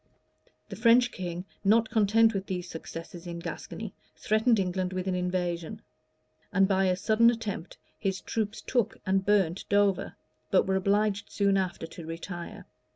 The 0.69 0.75
French 0.75 1.11
king, 1.11 1.45
not 1.63 1.91
content 1.91 2.33
with 2.33 2.47
these 2.47 2.67
successes 2.67 3.27
in 3.27 3.37
Gascony, 3.37 3.93
threatened 4.15 4.57
England 4.57 4.93
with 4.93 5.05
an 5.05 5.13
invasion; 5.13 5.83
and, 6.51 6.67
by 6.67 6.85
a 6.85 6.95
sudden 6.95 7.29
attempt, 7.29 7.77
his 7.99 8.19
troops 8.19 8.63
took 8.63 8.97
and 9.05 9.23
burnt 9.23 9.65
Dover,[] 9.69 10.15
but 10.49 10.65
were 10.65 10.75
obliged 10.75 11.29
soon 11.29 11.55
after 11.55 11.85
to 11.85 12.07
retire. 12.07 12.65